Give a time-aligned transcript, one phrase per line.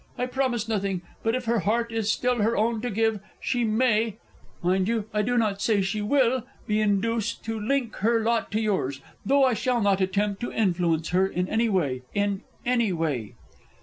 [0.17, 4.17] I promise nothing; but if her heart is still her own to give, she may,
[4.63, 9.01] (mind, I do not say she will,) be induced to link her lot to yours,
[9.23, 13.35] though I shall not attempt to influence her in any way in any way.